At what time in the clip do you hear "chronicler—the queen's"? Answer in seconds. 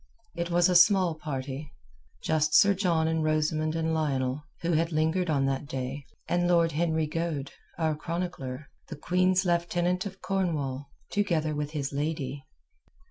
7.97-9.45